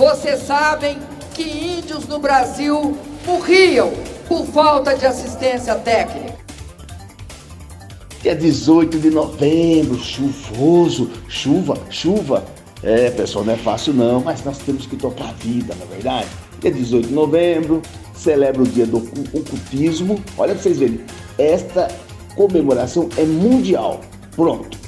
Vocês 0.00 0.40
sabem 0.46 0.96
que 1.34 1.42
índios 1.42 2.08
no 2.08 2.18
Brasil 2.18 2.96
morriam 3.26 3.92
por 4.26 4.46
falta 4.46 4.96
de 4.96 5.04
assistência 5.04 5.74
técnica. 5.74 6.38
Dia 8.22 8.34
18 8.34 8.98
de 8.98 9.10
novembro, 9.10 9.98
chuvoso, 9.98 11.10
chuva, 11.28 11.76
chuva. 11.90 12.46
É, 12.82 13.10
pessoal, 13.10 13.44
não 13.44 13.52
é 13.52 13.58
fácil 13.58 13.92
não, 13.92 14.22
mas 14.22 14.42
nós 14.42 14.56
temos 14.56 14.86
que 14.86 14.96
tocar 14.96 15.28
a 15.28 15.32
vida, 15.32 15.74
na 15.74 15.84
é 15.84 15.88
verdade. 15.88 16.28
Dia 16.62 16.70
18 16.70 17.08
de 17.08 17.12
novembro, 17.12 17.82
celebra 18.14 18.62
o 18.62 18.66
dia 18.66 18.86
do 18.86 18.96
ocultismo. 19.34 20.18
Olha 20.38 20.54
pra 20.54 20.62
vocês 20.62 20.78
verem, 20.78 21.02
esta 21.36 21.88
comemoração 22.34 23.06
é 23.18 23.24
mundial. 23.24 24.00
Pronto. 24.34 24.79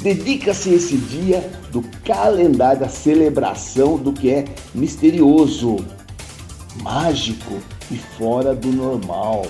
Dedica-se 0.00 0.74
esse 0.74 0.96
dia 0.96 1.50
do 1.72 1.82
calendário 2.04 2.80
da 2.80 2.88
celebração 2.88 3.96
do 3.96 4.12
que 4.12 4.30
é 4.30 4.44
misterioso, 4.74 5.76
mágico 6.82 7.54
e 7.90 7.96
fora 7.96 8.54
do 8.54 8.68
normal. 8.68 9.46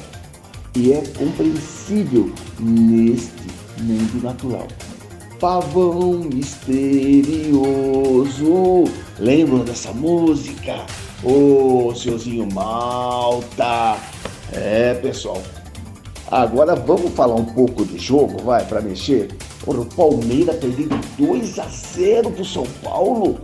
E 0.74 0.92
é 0.92 1.02
compreensível 1.18 2.30
neste 2.60 3.46
mundo 3.80 4.22
natural. 4.22 4.68
Pavão 5.40 6.20
misterioso. 6.32 7.64
Lembram 9.18 9.64
dessa 9.64 9.92
música? 9.92 10.86
Ô, 11.22 11.88
oh, 11.88 12.54
Malta. 12.54 13.96
É, 14.52 14.94
pessoal. 14.94 15.42
Agora 16.30 16.74
vamos 16.74 17.12
falar 17.12 17.34
um 17.34 17.44
pouco 17.44 17.84
de 17.84 17.98
jogo, 17.98 18.42
vai, 18.42 18.64
para 18.66 18.80
mexer. 18.80 19.28
O 19.64 19.84
Palmeiras 19.84 20.56
perdendo 20.56 21.00
2 21.16 21.58
a 21.58 21.66
0 21.66 22.30
pro 22.30 22.44
São 22.44 22.64
Paulo. 22.82 23.38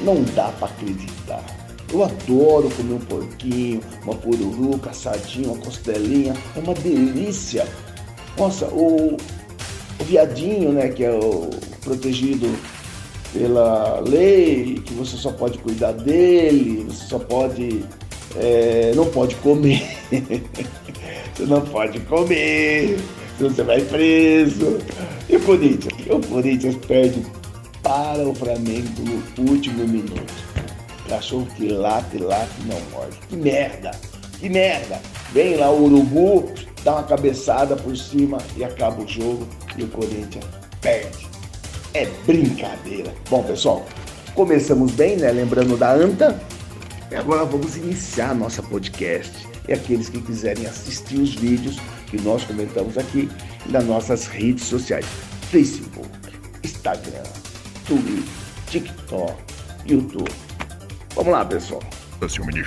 Não 0.00 0.22
dá 0.34 0.48
para 0.58 0.68
acreditar. 0.68 1.44
Eu 1.92 2.02
adoro 2.02 2.68
comer 2.70 2.94
um 2.94 2.98
porquinho, 2.98 3.80
uma 4.02 4.14
pururuca, 4.14 4.90
assadinho, 4.90 5.52
uma 5.52 5.64
costelinha. 5.64 6.34
É 6.54 6.58
uma 6.58 6.74
delícia. 6.74 7.66
Nossa, 8.36 8.66
o, 8.66 9.16
o 9.98 10.04
viadinho, 10.04 10.72
né, 10.72 10.88
que 10.88 11.04
é 11.04 11.12
o 11.12 11.50
protegido 11.82 12.54
pela 13.32 14.00
lei, 14.00 14.80
que 14.84 14.92
você 14.94 15.16
só 15.16 15.30
pode 15.30 15.58
cuidar 15.58 15.92
dele, 15.92 16.84
você 16.88 17.06
só 17.06 17.18
pode. 17.18 17.84
É, 18.36 18.92
não 18.94 19.06
pode 19.06 19.34
comer. 19.36 19.82
você 21.34 21.44
não 21.46 21.60
pode 21.60 22.00
comer, 22.00 22.98
você 23.42 23.62
vai 23.62 23.80
preso. 23.82 24.78
E 25.28 25.36
o 25.36 25.40
Corinthians? 25.40 25.94
O 26.10 26.20
Corinthians 26.28 26.76
perde 26.86 27.22
para 27.82 28.26
o 28.26 28.34
Flamengo 28.34 28.88
no 29.38 29.50
último 29.50 29.86
minuto. 29.86 30.34
Cachorro 31.08 31.46
que 31.56 31.68
late, 31.68 32.18
late 32.18 32.52
não 32.66 32.80
morde. 32.90 33.16
Que 33.28 33.36
merda! 33.36 33.92
Que 34.38 34.48
merda! 34.48 35.00
Vem 35.32 35.56
lá 35.56 35.70
o 35.70 35.84
Urubu, 35.84 36.50
dá 36.82 36.94
uma 36.94 37.02
cabeçada 37.04 37.76
por 37.76 37.96
cima 37.96 38.38
e 38.56 38.64
acaba 38.64 39.02
o 39.02 39.08
jogo 39.08 39.46
e 39.76 39.84
o 39.84 39.88
Corinthians 39.88 40.44
perde. 40.80 41.26
É 41.94 42.06
brincadeira. 42.26 43.12
Bom, 43.30 43.42
pessoal, 43.42 43.86
começamos 44.34 44.92
bem, 44.92 45.16
né? 45.16 45.30
Lembrando 45.30 45.76
da 45.76 45.92
ANTA. 45.92 46.40
E 47.10 47.14
agora 47.14 47.44
vamos 47.44 47.76
iniciar 47.76 48.34
nossa 48.34 48.62
podcast. 48.62 49.46
E 49.68 49.72
aqueles 49.72 50.08
que 50.08 50.20
quiserem 50.20 50.66
assistir 50.66 51.18
os 51.18 51.34
vídeos 51.34 51.78
que 52.06 52.20
nós 52.22 52.44
comentamos 52.44 52.96
aqui 52.96 53.28
nas 53.66 53.84
nossas 53.84 54.26
redes 54.26 54.64
sociais: 54.64 55.04
Facebook, 55.50 56.08
Instagram, 56.64 57.22
Twitter, 57.86 58.22
TikTok, 58.70 59.34
YouTube. 59.86 60.30
Vamos 61.14 61.32
lá, 61.32 61.44
pessoal. 61.44 61.82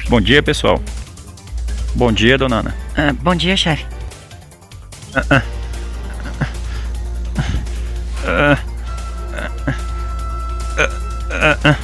Bom 0.09 0.21
dia, 0.21 0.43
pessoal. 0.43 0.79
Bom 1.95 2.11
dia, 2.11 2.37
dona 2.37 2.59
Ana. 2.59 2.75
Ah, 2.95 3.13
bom 3.13 3.35
dia, 3.35 3.57
chefe. 3.57 3.85
Ah, 5.15 5.43
ah. 11.65 11.77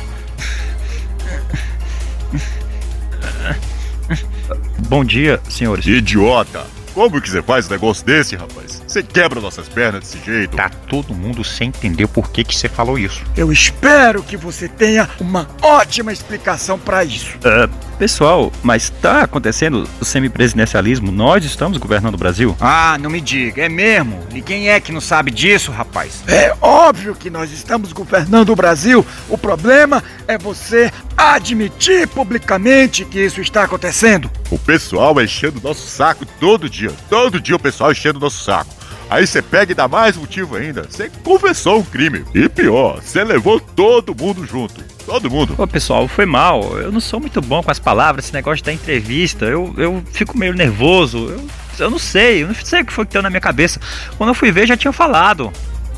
Bom 4.87 5.03
dia, 5.03 5.41
senhores. 5.49 5.87
Idiota! 5.87 6.74
Como 6.95 7.21
que 7.21 7.29
você 7.29 7.43
faz 7.43 7.67
um 7.67 7.71
negócio 7.71 8.05
desse, 8.05 8.37
rapaz? 8.37 8.81
Você 8.87 9.03
quebra 9.03 9.41
nossas 9.41 9.67
pernas 9.67 9.99
desse 9.99 10.25
jeito. 10.25 10.55
Tá 10.55 10.69
todo 10.69 11.13
mundo 11.13 11.43
sem 11.43 11.67
entender 11.67 12.07
por 12.07 12.31
que 12.31 12.41
que 12.41 12.55
você 12.55 12.69
falou 12.69 12.97
isso. 12.97 13.21
Eu 13.35 13.51
espero 13.51 14.23
que 14.23 14.37
você 14.37 14.69
tenha 14.69 15.09
uma 15.19 15.45
ótima 15.61 16.13
explicação 16.13 16.79
para 16.79 17.03
isso. 17.03 17.37
Uh, 17.39 17.69
pessoal, 17.95 18.51
mas 18.61 18.89
tá 18.89 19.21
acontecendo 19.21 19.87
o 19.99 20.05
semipresidencialismo? 20.05 21.11
Nós 21.11 21.43
estamos 21.45 21.77
governando 21.77 22.15
o 22.15 22.17
Brasil? 22.17 22.55
Ah, 22.59 22.97
não 22.99 23.09
me 23.09 23.21
diga, 23.21 23.63
é 23.63 23.69
mesmo? 23.69 24.19
E 24.33 24.41
quem 24.41 24.69
é 24.69 24.79
que 24.79 24.91
não 24.91 25.01
sabe 25.01 25.31
disso, 25.31 25.71
rapaz? 25.71 26.23
É 26.27 26.53
óbvio 26.61 27.15
que 27.15 27.29
nós 27.29 27.51
estamos 27.51 27.93
governando 27.93 28.49
o 28.49 28.55
Brasil. 28.55 29.05
O 29.29 29.37
problema 29.37 30.03
é 30.27 30.37
você 30.37 30.91
admitir 31.17 32.07
publicamente 32.07 33.05
que 33.05 33.19
isso 33.19 33.41
está 33.41 33.63
acontecendo. 33.63 34.29
O 34.51 34.59
pessoal 34.59 35.19
é 35.19 35.23
enchendo 35.23 35.59
o 35.59 35.63
nosso 35.63 35.87
saco 35.87 36.25
todo 36.39 36.69
dia. 36.69 36.91
Todo 37.09 37.39
dia 37.39 37.55
o 37.55 37.59
pessoal 37.59 37.91
enchendo 37.91 38.19
o 38.19 38.21
nosso 38.21 38.43
saco. 38.43 38.74
Aí 39.09 39.25
você 39.25 39.41
pega 39.41 39.71
e 39.71 39.75
dá 39.75 39.87
mais 39.87 40.17
motivo 40.17 40.55
ainda. 40.55 40.87
Você 40.89 41.09
confessou 41.23 41.79
um 41.79 41.83
crime. 41.83 42.23
E 42.33 42.49
pior, 42.49 43.01
você 43.01 43.23
levou 43.23 43.59
todo 43.59 44.15
mundo 44.15 44.45
junto. 44.45 44.83
Todo 45.05 45.29
mundo. 45.29 45.53
Ô, 45.57 45.67
pessoal, 45.67 46.07
foi 46.07 46.25
mal. 46.25 46.79
Eu 46.79 46.91
não 46.91 46.99
sou 46.99 47.19
muito 47.19 47.39
bom 47.41 47.61
com 47.61 47.69
as 47.69 47.79
palavras, 47.79 48.25
esse 48.25 48.33
negócio 48.33 48.65
da 48.65 48.73
entrevista. 48.73 49.45
Eu, 49.45 49.73
eu 49.77 50.03
fico 50.11 50.37
meio 50.37 50.53
nervoso. 50.53 51.29
Eu, 51.29 51.47
eu 51.77 51.91
não 51.91 51.99
sei, 51.99 52.43
eu 52.43 52.47
não 52.47 52.55
sei 52.55 52.81
o 52.81 52.85
que 52.85 52.93
foi 52.93 53.05
que 53.05 53.13
deu 53.13 53.21
na 53.21 53.29
minha 53.29 53.41
cabeça. 53.41 53.79
Quando 54.17 54.29
eu 54.29 54.35
fui 54.35 54.51
ver, 54.51 54.67
já 54.67 54.75
tinha 54.75 54.91
falado. 54.91 55.51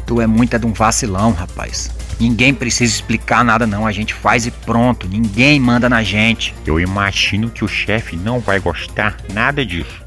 Tu 0.05 0.21
é 0.21 0.27
muita 0.27 0.59
de 0.59 0.65
um 0.65 0.73
vacilão, 0.73 1.31
rapaz. 1.31 1.91
Ninguém 2.19 2.53
precisa 2.53 2.93
explicar 2.93 3.43
nada 3.43 3.67
não, 3.67 3.85
a 3.85 3.91
gente 3.91 4.13
faz 4.13 4.47
e 4.47 4.51
pronto, 4.51 5.07
ninguém 5.07 5.59
manda 5.59 5.87
na 5.87 6.01
gente. 6.01 6.55
Eu 6.65 6.79
imagino 6.79 7.49
que 7.49 7.63
o 7.63 7.67
chefe 7.67 8.15
não 8.15 8.39
vai 8.39 8.59
gostar 8.59 9.17
nada 9.33 9.65
disso. 9.65 10.06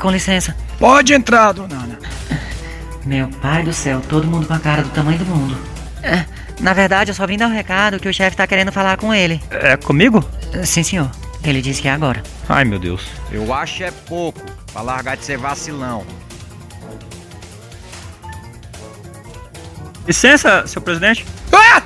Com 0.00 0.10
licença. 0.10 0.56
Pode 0.78 1.12
entrar, 1.12 1.52
dona 1.52 1.74
Ana. 1.74 1.98
Meu 3.04 3.28
pai 3.28 3.62
do 3.62 3.72
céu, 3.72 4.00
todo 4.08 4.26
mundo 4.26 4.46
com 4.46 4.54
a 4.54 4.58
cara 4.58 4.82
do 4.82 4.88
tamanho 4.90 5.18
do 5.18 5.26
mundo. 5.26 5.56
É, 6.02 6.24
na 6.60 6.72
verdade, 6.72 7.10
eu 7.10 7.14
só 7.14 7.26
vim 7.26 7.36
dar 7.36 7.48
um 7.48 7.52
recado 7.52 7.98
que 7.98 8.08
o 8.08 8.12
chefe 8.12 8.36
tá 8.36 8.46
querendo 8.46 8.72
falar 8.72 8.96
com 8.96 9.12
ele. 9.12 9.42
É 9.50 9.76
comigo? 9.76 10.24
Sim, 10.64 10.82
senhor. 10.82 11.10
Ele 11.44 11.60
disse 11.60 11.82
que 11.82 11.88
é 11.88 11.92
agora. 11.92 12.22
Ai, 12.48 12.64
meu 12.64 12.78
Deus. 12.78 13.06
Eu 13.30 13.52
acho 13.52 13.82
é 13.82 13.90
pouco 13.90 14.40
pra 14.72 14.82
largar 14.82 15.16
de 15.16 15.24
ser 15.24 15.36
vacilão. 15.36 16.04
Licença, 20.06 20.66
seu 20.66 20.80
presidente. 20.80 21.26
Ah! 21.52 21.82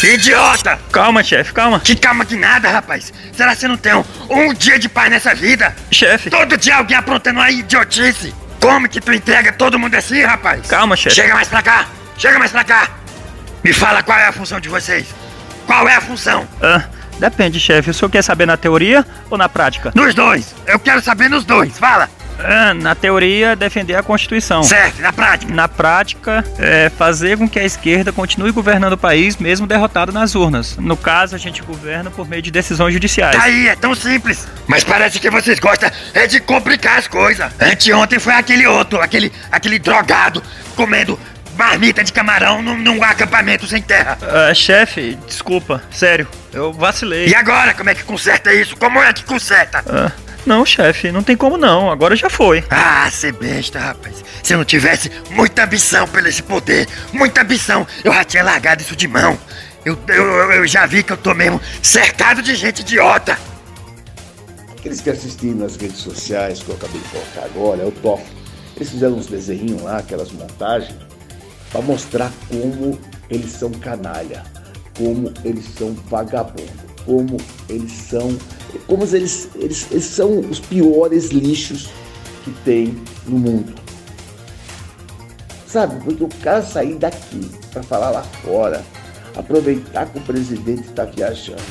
Que 0.00 0.14
idiota! 0.14 0.78
Calma, 0.90 1.22
chefe, 1.22 1.52
calma. 1.52 1.78
Que 1.78 1.94
calma 1.94 2.24
que 2.24 2.34
nada, 2.34 2.70
rapaz. 2.70 3.12
Será 3.34 3.50
que 3.50 3.60
você 3.60 3.68
não 3.68 3.76
tem 3.76 3.94
um, 3.94 4.02
um 4.30 4.54
dia 4.54 4.78
de 4.78 4.88
paz 4.88 5.10
nessa 5.10 5.34
vida? 5.34 5.76
Chefe. 5.90 6.30
Todo 6.30 6.56
dia 6.56 6.76
alguém 6.76 6.96
aprontando 6.96 7.38
uma 7.38 7.50
idiotice. 7.50 8.34
Como 8.58 8.88
que 8.88 8.98
tu 8.98 9.12
entrega 9.12 9.52
todo 9.52 9.78
mundo 9.78 9.94
assim, 9.94 10.22
rapaz? 10.22 10.66
Calma, 10.68 10.96
chefe. 10.96 11.16
Chega 11.16 11.34
mais 11.34 11.48
pra 11.48 11.60
cá. 11.60 11.86
Chega 12.16 12.38
mais 12.38 12.50
pra 12.50 12.64
cá. 12.64 12.88
Me 13.62 13.74
fala 13.74 14.02
qual 14.02 14.18
é 14.18 14.24
a 14.24 14.32
função 14.32 14.58
de 14.58 14.70
vocês. 14.70 15.06
Qual 15.66 15.86
é 15.86 15.96
a 15.96 16.00
função? 16.00 16.48
Ah, 16.62 16.84
depende, 17.18 17.60
chefe. 17.60 17.90
O 17.90 17.94
senhor 17.94 18.08
quer 18.08 18.22
saber 18.22 18.46
na 18.46 18.56
teoria 18.56 19.06
ou 19.28 19.36
na 19.36 19.50
prática? 19.50 19.92
Nos 19.94 20.14
dois. 20.14 20.54
Eu 20.66 20.78
quero 20.78 21.02
saber 21.02 21.28
nos 21.28 21.44
dois. 21.44 21.78
Fala. 21.78 22.08
É, 22.44 22.72
na 22.74 22.94
teoria, 22.94 23.54
defender 23.54 23.94
a 23.94 24.02
Constituição. 24.02 24.62
Certo, 24.62 25.00
na 25.00 25.12
prática? 25.12 25.54
Na 25.54 25.68
prática, 25.68 26.44
é 26.58 26.90
fazer 26.90 27.38
com 27.38 27.48
que 27.48 27.58
a 27.58 27.64
esquerda 27.64 28.12
continue 28.12 28.50
governando 28.50 28.94
o 28.94 28.98
país, 28.98 29.36
mesmo 29.36 29.66
derrotado 29.66 30.12
nas 30.12 30.34
urnas. 30.34 30.76
No 30.76 30.96
caso, 30.96 31.34
a 31.34 31.38
gente 31.38 31.62
governa 31.62 32.10
por 32.10 32.28
meio 32.28 32.42
de 32.42 32.50
decisões 32.50 32.92
judiciais. 32.92 33.36
Tá 33.36 33.44
aí, 33.44 33.68
é 33.68 33.76
tão 33.76 33.94
simples. 33.94 34.46
Mas 34.66 34.84
parece 34.84 35.18
que 35.18 35.30
vocês 35.30 35.58
gostam 35.58 35.90
é 36.14 36.26
de 36.26 36.40
complicar 36.40 36.98
as 36.98 37.08
coisas. 37.08 37.50
Anteontem 37.60 38.18
foi 38.18 38.34
aquele 38.34 38.66
outro, 38.66 39.00
aquele, 39.00 39.32
aquele 39.50 39.78
drogado, 39.78 40.42
comendo 40.74 41.18
marmita 41.56 42.02
de 42.02 42.12
camarão 42.12 42.62
num, 42.62 42.78
num 42.78 43.04
acampamento 43.04 43.66
sem 43.66 43.82
terra. 43.82 44.16
Uh, 44.22 44.54
chefe, 44.54 45.18
desculpa, 45.26 45.82
sério, 45.90 46.26
eu 46.52 46.72
vacilei. 46.72 47.28
E 47.28 47.34
agora, 47.34 47.74
como 47.74 47.90
é 47.90 47.94
que 47.94 48.02
conserta 48.02 48.52
isso? 48.52 48.76
Como 48.76 48.98
é 48.98 49.12
que 49.12 49.24
conserta? 49.24 49.84
Uh. 49.86 50.29
Não, 50.46 50.64
chefe, 50.64 51.12
não 51.12 51.22
tem 51.22 51.36
como 51.36 51.56
não. 51.56 51.90
Agora 51.90 52.16
já 52.16 52.30
foi. 52.30 52.64
Ah, 52.70 53.10
você 53.10 53.30
besta, 53.32 53.78
rapaz. 53.78 54.24
Se 54.42 54.54
eu 54.54 54.58
não 54.58 54.64
tivesse 54.64 55.10
muita 55.30 55.64
ambição 55.64 56.08
pelo 56.08 56.28
esse 56.28 56.42
poder, 56.42 56.88
muita 57.12 57.42
ambição, 57.42 57.86
eu 58.02 58.12
já 58.12 58.24
tinha 58.24 58.42
largado 58.42 58.82
isso 58.82 58.96
de 58.96 59.06
mão. 59.06 59.38
Eu, 59.84 59.98
eu, 60.08 60.52
eu 60.52 60.66
já 60.66 60.86
vi 60.86 61.02
que 61.02 61.12
eu 61.12 61.16
tô 61.16 61.34
mesmo 61.34 61.60
cercado 61.82 62.42
de 62.42 62.54
gente 62.54 62.80
idiota. 62.80 63.38
Aqueles 64.78 65.00
que 65.00 65.10
assistiram 65.10 65.58
nas 65.58 65.76
redes 65.76 65.98
sociais 65.98 66.62
que 66.62 66.70
eu 66.70 66.74
acabei 66.74 67.00
de 67.00 67.08
colocar 67.08 67.44
agora, 67.44 67.82
é 67.82 67.86
o 67.86 67.92
top. 67.92 68.22
Eles 68.76 68.90
fizeram 68.90 69.14
uns 69.14 69.26
desenhinhos 69.26 69.82
lá, 69.82 69.98
aquelas 69.98 70.32
montagens, 70.32 70.94
para 71.70 71.82
mostrar 71.82 72.32
como 72.48 72.98
eles 73.28 73.52
são 73.52 73.70
canalha, 73.70 74.42
como 74.96 75.32
eles 75.44 75.66
são 75.76 75.94
vagabundo, 76.08 76.72
como 77.04 77.36
eles 77.68 77.92
são, 77.92 78.36
como 78.86 79.04
eles, 79.04 79.48
eles, 79.54 79.86
eles 79.90 80.04
são 80.04 80.40
os 80.40 80.60
piores 80.60 81.30
lixos 81.30 81.88
que 82.44 82.50
tem 82.64 82.96
no 83.26 83.38
mundo. 83.38 83.74
Sabe, 85.66 86.02
porque 86.02 86.24
o 86.24 86.28
cara 86.42 86.62
sair 86.62 86.96
daqui 86.96 87.48
para 87.70 87.82
falar 87.82 88.10
lá 88.10 88.22
fora, 88.22 88.84
aproveitar 89.36 90.06
que 90.06 90.18
o 90.18 90.22
presidente 90.22 90.88
está 90.88 91.04
viajando. 91.04 91.62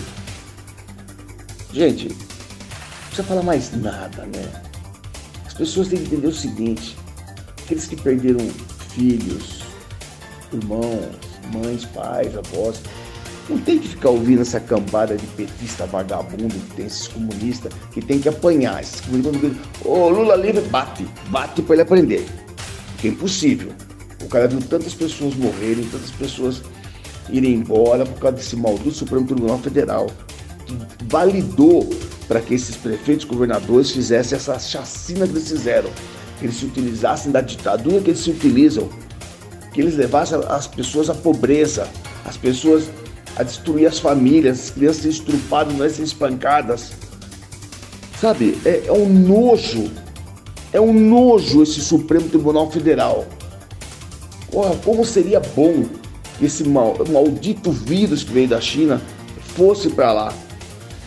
Gente, 1.74 2.07
não 2.07 3.06
precisa 3.07 3.24
falar 3.24 3.44
mais 3.44 3.72
nada, 3.74 4.25
né? 4.25 4.62
As 5.45 5.54
pessoas 5.54 5.90
têm 5.90 6.00
que 6.00 6.06
entender 6.06 6.28
o 6.28 6.34
seguinte: 6.34 6.98
aqueles 7.62 7.86
que 7.86 7.95
perderam 7.95 8.40
filhos, 8.90 9.63
irmãos, 10.54 11.16
mães, 11.54 11.86
pais, 11.86 12.36
avós, 12.38 12.81
não 13.50 13.57
tem 13.57 13.80
que 13.80 13.90
ficar 13.90 14.10
ouvindo 14.10 14.42
essa 14.42 14.60
cambada 14.60 15.18
de 15.18 15.25
petista 15.28 15.86
vagabundo 15.88 16.54
que 16.54 16.75
tem 16.75 16.86
esses 16.86 17.07
comunistas 17.07 17.74
que 17.92 18.00
tem 18.00 18.19
que 18.19 18.30
apanhar. 18.30 18.81
Esses 18.81 19.01
comunistas, 19.01 19.51
ô 19.84 20.10
Lula 20.10 20.36
livre, 20.36 20.62
bate, 20.69 21.06
bate 21.30 21.62
para 21.63 21.75
ele 21.75 21.81
aprender. 21.81 22.25
Porque 22.92 23.07
é 23.07 23.12
impossível. 23.12 23.72
O 24.22 24.28
cara 24.28 24.48
viu 24.48 24.62
tantas 24.62 24.94
pessoas 24.94 25.34
morrerem, 25.36 25.84
tantas 25.86 26.12
pessoas 26.12 26.62
irem 27.30 27.56
embora 27.56 28.06
por 28.06 28.19
causa 28.19 28.38
desse 28.38 28.56
maldito 28.56 28.92
Supremo 28.92 29.25
Tribunal 29.25 29.57
Federal. 29.60 30.07
Que 30.66 30.78
validou 31.06 31.90
para 32.28 32.42
que 32.42 32.54
esses 32.54 32.75
prefeitos 32.75 33.25
governadores 33.25 33.90
fizessem 33.90 34.36
essa 34.36 34.60
chacina 34.60 35.25
que 35.25 35.34
eles 35.34 35.50
fizeram. 35.50 35.90
Que 36.38 36.45
eles 36.45 36.57
se 36.57 36.66
utilizassem 36.66 37.31
da 37.31 37.42
ditadura 37.42 38.02
que 38.02 38.12
eles 38.12 38.19
se 38.19 38.30
utilizam. 38.30 38.88
Que 39.74 39.81
eles 39.81 39.95
levassem 39.95 40.40
as 40.48 40.68
pessoas 40.68 41.10
à 41.10 41.16
pobreza, 41.16 41.88
as 42.25 42.38
pessoas 42.38 42.90
a 43.39 43.44
destruir 43.44 43.88
as 43.88 44.00
famílias, 44.00 44.59
as 44.59 44.69
crianças 44.69 44.97
serem 44.97 45.15
estrupadas, 45.15 45.74
não 45.74 45.86
é 45.86 45.89
serem 45.89 46.03
espancadas. 46.03 46.91
Sabe, 48.19 48.57
é, 48.65 48.83
é 48.88 48.91
um 48.91 49.07
nojo, 49.07 49.89
é 50.74 50.81
um 50.81 50.94
nojo 50.94 51.63
esse 51.63 51.80
Supremo 51.80 52.27
Tribunal 52.27 52.69
Federal. 52.69 53.25
Porra, 54.51 54.75
como 54.83 55.06
seria 55.06 55.39
bom 55.39 55.86
esse 56.41 56.65
mal, 56.65 56.97
maldito 57.09 57.71
vírus 57.71 58.24
que 58.24 58.33
veio 58.33 58.50
da 58.50 58.59
China 58.59 59.01
fosse 59.56 59.89
para 59.89 60.12
lá, 60.12 60.33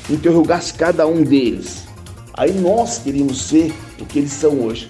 interrogasse 0.09 0.73
cada 0.73 1.07
um 1.07 1.23
deles. 1.23 1.83
Aí 2.33 2.51
nós 2.53 2.97
queríamos 2.97 3.43
ser 3.43 3.75
o 4.01 4.07
que 4.07 4.21
eles 4.21 4.33
são 4.33 4.59
hoje. 4.59 4.89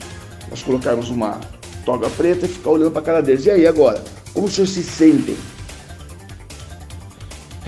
Nós 0.49 0.63
colocarmos 0.63 1.11
uma 1.11 1.41
toga 1.85 2.09
preta 2.11 2.47
e 2.47 2.49
ficar 2.49 2.71
olhando 2.71 2.93
para 2.93 3.03
cara 3.03 3.21
deles. 3.21 3.47
E 3.47 3.51
aí 3.51 3.67
agora? 3.67 4.01
Como 4.33 4.47
os 4.47 4.53
senhores 4.53 4.75
se 4.75 4.85
sentem? 4.85 5.37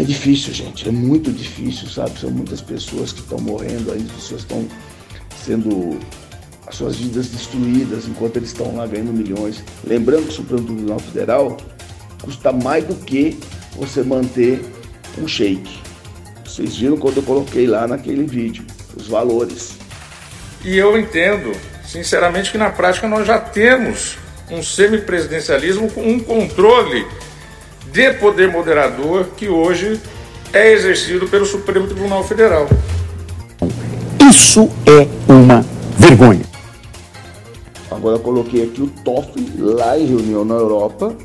É 0.05 0.06
difícil, 0.06 0.53
gente, 0.53 0.87
é 0.87 0.93
muito 0.93 1.33
difícil, 1.33 1.89
sabe? 1.89 2.21
São 2.21 2.31
muitas 2.31 2.61
pessoas 2.61 3.11
que 3.11 3.21
estão 3.21 3.39
morrendo 3.39 3.91
aí, 3.91 4.03
as 4.03 4.12
pessoas 4.12 4.43
estão 4.43 4.69
sendo 5.43 5.99
as 6.67 6.75
suas 6.75 6.97
vidas 6.97 7.29
destruídas 7.29 8.06
enquanto 8.06 8.37
eles 8.37 8.51
estão 8.51 8.77
lá 8.77 8.87
ganhando 8.87 9.15
milhões. 9.15 9.65
Lembrando 9.83 10.25
que 10.25 10.29
o 10.29 10.33
Supremo 10.33 10.62
Tribunal 10.62 10.99
Federal 10.99 11.56
custa 12.23 12.53
mais 12.53 12.85
do 12.85 12.95
que 12.97 13.39
você 13.77 14.03
manter 14.03 14.62
um 15.17 15.27
shake. 15.27 15.79
Vocês 16.45 16.77
viram 16.77 16.99
quando 16.99 17.17
eu 17.17 17.23
coloquei 17.23 17.67
lá 17.67 17.89
naquele 17.89 18.25
vídeo 18.25 18.62
os 18.95 19.09
valores. 19.09 19.79
E 20.62 20.77
eu 20.77 20.99
entendo, 20.99 21.51
sinceramente, 21.83 22.53
que 22.53 22.59
na 22.59 22.69
prática 22.69 23.09
nós 23.09 23.27
já 23.27 23.39
temos 23.39 24.19
um 24.51 24.62
semipresidencialismo 24.62 25.91
com 25.91 26.06
um 26.06 26.21
controle 26.21 27.06
de 27.94 28.12
poder 28.14 28.50
moderador 28.50 29.26
que 29.37 29.49
hoje 29.49 30.00
é 30.52 30.73
exercido 30.73 31.29
pelo 31.29 31.46
Supremo 31.46 31.87
Tribunal 31.87 32.25
Federal. 32.25 32.67
Isso 34.29 34.69
é 34.85 35.06
uma 35.32 35.64
vergonha. 35.96 36.44
Agora 37.88 38.17
eu 38.17 38.20
coloquei 38.20 38.64
aqui 38.64 38.82
o 38.82 38.88
TOF 38.88 39.29
lá 39.56 39.96
em 39.96 40.06
reunião 40.06 40.44
na 40.44 40.56
Europa, 40.56 41.17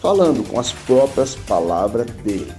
falando 0.00 0.48
com 0.48 0.60
as 0.60 0.70
próprias 0.70 1.34
palavras 1.34 2.06
dele. 2.22 2.52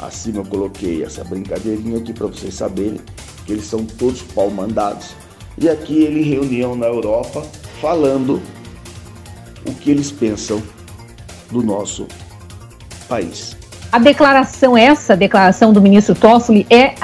Acima 0.00 0.38
eu 0.38 0.44
coloquei 0.44 1.04
essa 1.04 1.22
brincadeirinha 1.22 1.98
aqui 1.98 2.12
para 2.12 2.26
vocês 2.26 2.52
saberem 2.52 3.00
que 3.46 3.52
eles 3.52 3.66
são 3.66 3.84
todos 3.84 4.22
pau 4.22 4.50
mandados. 4.50 5.14
E 5.56 5.68
aqui 5.68 6.02
ele 6.02 6.22
em 6.22 6.30
reunião 6.30 6.74
na 6.74 6.86
Europa 6.86 7.46
falando 7.80 8.42
o 9.64 9.72
que 9.72 9.92
eles 9.92 10.10
pensam 10.10 10.60
do 11.48 11.62
nosso 11.62 12.08
país. 13.12 13.56
A 13.90 13.98
declaração, 13.98 14.74
essa 14.74 15.14
declaração 15.14 15.70
do 15.70 15.82
ministro 15.82 16.14
Toffoli 16.14 16.66
é 16.70 16.94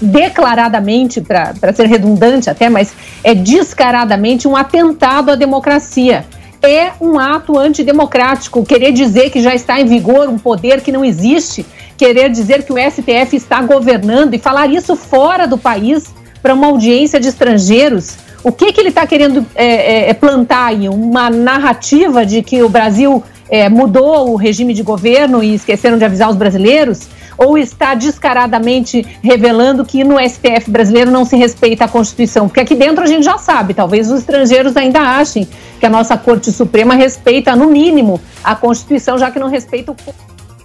declaradamente, 0.00 1.20
para 1.20 1.72
ser 1.74 1.86
redundante 1.88 2.48
até, 2.48 2.68
mas 2.68 2.94
é 3.24 3.34
descaradamente 3.34 4.46
um 4.46 4.54
atentado 4.54 5.32
à 5.32 5.34
democracia. 5.34 6.24
É 6.62 6.92
um 7.00 7.18
ato 7.18 7.58
antidemocrático. 7.58 8.64
Querer 8.64 8.92
dizer 8.92 9.30
que 9.30 9.42
já 9.42 9.52
está 9.52 9.80
em 9.80 9.86
vigor 9.86 10.28
um 10.28 10.38
poder 10.38 10.80
que 10.80 10.92
não 10.92 11.04
existe, 11.04 11.66
querer 11.96 12.30
dizer 12.30 12.64
que 12.64 12.72
o 12.72 12.76
STF 12.78 13.34
está 13.34 13.60
governando 13.60 14.34
e 14.34 14.38
falar 14.38 14.68
isso 14.68 14.94
fora 14.94 15.46
do 15.46 15.58
país 15.58 16.14
para 16.40 16.54
uma 16.54 16.68
audiência 16.68 17.18
de 17.18 17.26
estrangeiros. 17.26 18.16
O 18.42 18.52
que, 18.52 18.72
que 18.72 18.80
ele 18.80 18.90
está 18.90 19.06
querendo 19.06 19.44
é, 19.54 19.66
é, 19.66 20.10
é 20.10 20.14
plantar 20.14 20.66
aí? 20.66 20.88
Uma 20.88 21.28
narrativa 21.28 22.24
de 22.24 22.42
que 22.42 22.62
o 22.62 22.68
Brasil 22.68 23.22
é, 23.50 23.68
mudou 23.68 24.30
o 24.30 24.36
regime 24.36 24.72
de 24.72 24.82
governo 24.82 25.42
e 25.42 25.54
esqueceram 25.54 25.98
de 25.98 26.04
avisar 26.04 26.30
os 26.30 26.36
brasileiros? 26.36 27.08
Ou 27.36 27.56
está 27.56 27.94
descaradamente 27.94 29.06
revelando 29.22 29.84
que 29.84 30.02
no 30.02 30.16
STF 30.18 30.70
brasileiro 30.70 31.10
não 31.10 31.24
se 31.24 31.36
respeita 31.36 31.84
a 31.84 31.88
Constituição? 31.88 32.48
Porque 32.48 32.60
aqui 32.60 32.74
dentro 32.74 33.02
a 33.02 33.06
gente 33.06 33.24
já 33.24 33.38
sabe, 33.38 33.74
talvez 33.74 34.10
os 34.10 34.20
estrangeiros 34.20 34.76
ainda 34.76 35.00
achem 35.00 35.46
que 35.78 35.86
a 35.86 35.88
nossa 35.88 36.16
Corte 36.16 36.50
Suprema 36.50 36.94
respeita, 36.94 37.54
no 37.54 37.70
mínimo, 37.70 38.20
a 38.42 38.56
Constituição, 38.56 39.16
já 39.18 39.30
que 39.30 39.38
não 39.38 39.48
respeita 39.48 39.92
o. 39.92 39.96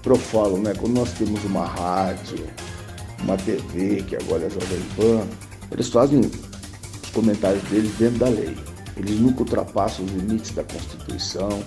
Profalo, 0.02 0.58
né? 0.58 0.74
Quando 0.75 0.94
nós 0.94 1.12
temos 1.12 1.44
uma 1.46 1.66
rádio, 1.66 2.44
uma 3.24 3.38
TV, 3.38 4.04
que 4.08 4.16
agora 4.16 4.46
é 4.46 4.50
Jovem 4.50 4.80
Pan, 4.98 5.28
eles 5.72 5.90
fazem 5.90 6.22
comentários 7.13 7.63
deles 7.63 7.92
dentro 7.98 8.19
da 8.19 8.30
lei. 8.30 8.57
Eles 8.98 9.19
nunca 9.19 9.42
ultrapassam 9.42 10.06
os 10.06 10.12
limites 10.12 10.51
da 10.51 10.63
Constituição 10.63 11.63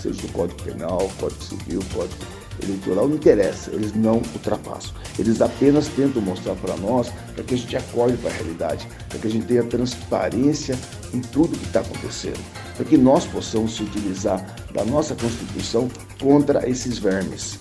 seja 0.00 0.22
do 0.22 0.32
Código 0.32 0.62
Penal, 0.62 1.10
Código 1.18 1.42
Civil, 1.42 1.80
Código 1.92 2.16
Eleitoral, 2.62 3.08
não 3.08 3.16
interessa, 3.16 3.70
eles 3.70 3.94
não 3.94 4.16
ultrapassam. 4.16 4.92
Eles 5.18 5.40
apenas 5.40 5.88
tentam 5.88 6.20
mostrar 6.20 6.54
para 6.56 6.76
nós 6.76 7.10
para 7.34 7.44
que 7.44 7.54
a 7.54 7.56
gente 7.56 7.76
acorde 7.76 8.16
para 8.18 8.30
a 8.30 8.34
realidade, 8.34 8.86
para 9.08 9.18
que 9.18 9.26
a 9.26 9.30
gente 9.30 9.46
tenha 9.46 9.62
transparência 9.62 10.78
em 11.14 11.20
tudo 11.20 11.56
que 11.56 11.64
está 11.64 11.80
acontecendo, 11.80 12.40
para 12.76 12.84
que 12.84 12.96
nós 12.96 13.24
possamos 13.26 13.76
se 13.76 13.82
utilizar 13.82 14.44
da 14.72 14.84
nossa 14.84 15.14
Constituição 15.14 15.88
contra 16.20 16.68
esses 16.68 16.98
vermes. 16.98 17.58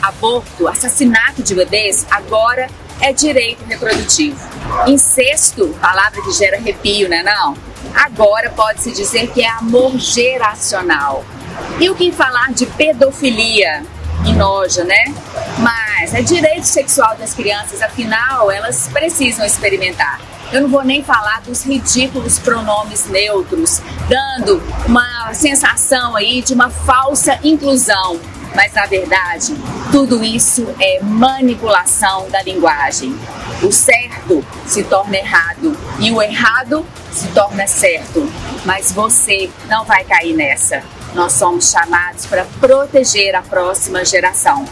Aborto, 0.00 0.68
assassinato 0.68 1.42
de 1.42 1.54
bebês, 1.54 2.06
agora 2.10 2.68
é 3.00 3.12
direito 3.12 3.64
reprodutivo. 3.64 4.38
Incesto, 4.86 5.68
palavra 5.80 6.22
que 6.22 6.32
gera 6.32 6.56
arrepio, 6.56 7.08
né 7.08 7.22
não? 7.22 7.56
Agora 7.94 8.50
pode-se 8.50 8.92
dizer 8.92 9.30
que 9.32 9.42
é 9.42 9.50
amor 9.50 9.98
geracional. 9.98 11.24
E 11.78 11.90
o 11.90 11.94
que 11.94 12.10
falar 12.12 12.52
de 12.52 12.66
pedofilia? 12.66 13.84
E 14.24 14.32
nojo, 14.32 14.84
né? 14.84 15.12
Mas 15.58 16.14
é 16.14 16.22
direito 16.22 16.64
sexual 16.64 17.16
das 17.16 17.34
crianças, 17.34 17.82
afinal, 17.82 18.50
elas 18.50 18.88
precisam 18.92 19.44
experimentar. 19.44 20.20
Eu 20.52 20.60
não 20.60 20.68
vou 20.68 20.84
nem 20.84 21.02
falar 21.02 21.40
dos 21.40 21.64
ridículos 21.64 22.38
pronomes 22.38 23.06
neutros, 23.06 23.80
dando 24.08 24.62
uma 24.86 25.32
sensação 25.32 26.14
aí 26.14 26.42
de 26.42 26.52
uma 26.52 26.70
falsa 26.70 27.38
inclusão. 27.42 28.20
Mas 28.54 28.72
na 28.74 28.86
verdade, 28.86 29.54
tudo 29.90 30.22
isso 30.22 30.66
é 30.78 31.00
manipulação 31.02 32.28
da 32.30 32.42
linguagem. 32.42 33.16
O 33.62 33.72
certo 33.72 34.44
se 34.66 34.84
torna 34.84 35.16
errado 35.16 35.76
e 35.98 36.10
o 36.10 36.20
errado 36.20 36.84
se 37.10 37.28
torna 37.28 37.66
certo. 37.66 38.28
Mas 38.64 38.92
você 38.92 39.50
não 39.68 39.84
vai 39.84 40.04
cair 40.04 40.34
nessa. 40.34 40.82
Nós 41.14 41.32
somos 41.32 41.70
chamados 41.70 42.26
para 42.26 42.44
proteger 42.60 43.34
a 43.34 43.42
próxima 43.42 44.04
geração. 44.04 44.64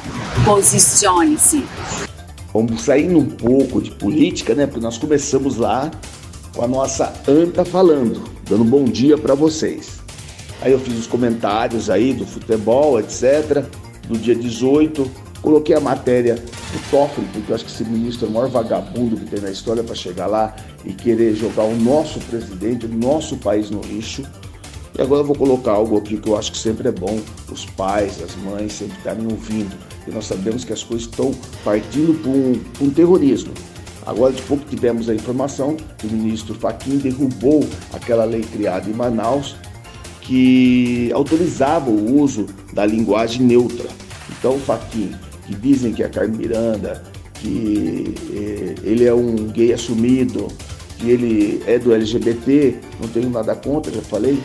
Posicione-se. 0.45 1.67
Vamos 2.53 2.83
sair 2.83 3.15
um 3.15 3.27
pouco 3.27 3.81
de 3.81 3.91
política, 3.93 4.55
né? 4.55 4.67
Porque 4.67 4.81
nós 4.81 4.99
começamos 4.99 5.57
lá 5.57 5.91
com 6.55 6.65
a 6.65 6.69
nossa 6.69 7.13
Anta 7.29 7.65
falando, 7.65 8.25
dando 8.49 8.65
bom 8.65 8.85
dia 8.85 9.17
para 9.17 9.35
vocês. 9.35 10.00
Aí 10.61 10.73
eu 10.73 10.79
fiz 10.79 10.99
os 10.99 11.07
comentários 11.07 11.89
aí 11.89 12.13
do 12.13 12.27
futebol, 12.27 13.01
etc. 13.01 13.65
Do 14.07 14.19
dia 14.19 14.35
18, 14.35 15.11
coloquei 15.41 15.75
a 15.75 15.81
matéria 15.81 16.35
do 16.35 16.91
Toffoli, 16.91 17.27
porque 17.33 17.51
eu 17.51 17.55
acho 17.55 17.65
que 17.65 17.71
esse 17.71 17.85
ministro 17.85 18.27
é 18.27 18.31
o 18.31 18.33
maior 18.33 18.49
vagabundo 18.49 19.17
que 19.17 19.25
tem 19.25 19.41
na 19.41 19.51
história 19.51 19.83
para 19.83 19.95
chegar 19.95 20.27
lá 20.27 20.55
e 20.85 20.93
querer 20.93 21.35
jogar 21.35 21.65
o 21.65 21.75
nosso 21.77 22.21
presidente, 22.21 22.87
o 22.87 22.89
nosso 22.89 23.37
país 23.39 23.71
no 23.71 23.81
lixo. 23.81 24.23
E 24.99 25.01
agora 25.01 25.23
eu 25.23 25.27
vou 25.27 25.37
colocar 25.37 25.73
algo 25.73 25.97
aqui 25.97 26.19
que 26.19 26.29
eu 26.29 26.37
acho 26.37 26.53
que 26.53 26.59
sempre 26.59 26.89
é 26.89 26.93
bom 26.93 27.19
os 27.51 27.65
pais, 27.65 28.21
as 28.23 28.35
mães 28.37 28.73
sempre 28.73 28.99
estarem 28.99 29.25
ouvindo. 29.25 29.75
E 30.07 30.11
nós 30.11 30.27
sabemos 30.27 30.65
que 30.65 30.73
as 30.73 30.83
coisas 30.83 31.09
estão 31.09 31.33
partindo 31.65 32.21
para 32.21 32.85
um, 32.85 32.91
terrorismo. 32.91 33.53
Agora 34.05 34.33
de 34.33 34.43
pouco 34.43 34.65
tivemos 34.65 35.09
a 35.09 35.15
informação 35.15 35.77
que 35.97 36.07
o 36.07 36.11
ministro 36.11 36.55
Fachin 36.55 36.99
derrubou 36.99 37.67
aquela 37.93 38.25
lei 38.25 38.43
criada 38.43 38.91
em 38.91 38.93
Manaus 38.93 39.57
que 40.31 41.11
autorizava 41.13 41.91
o 41.91 42.21
uso 42.21 42.47
da 42.73 42.87
linguagem 42.87 43.43
neutra. 43.43 43.89
Então, 44.39 44.61
Fachin, 44.61 45.13
que 45.45 45.57
dizem 45.57 45.93
que 45.93 46.05
é 46.05 46.09
Carmen 46.09 46.39
Miranda, 46.39 47.03
que 47.35 48.15
eh, 48.33 48.75
ele 48.85 49.07
é 49.07 49.13
um 49.13 49.35
gay 49.49 49.73
assumido, 49.73 50.47
que 50.97 51.11
ele 51.11 51.61
é 51.67 51.81
do 51.81 51.93
LGBT, 51.93 52.77
não 53.01 53.09
tenho 53.09 53.29
nada 53.29 53.57
contra, 53.57 53.93
já 53.93 54.03
falei. 54.03 54.41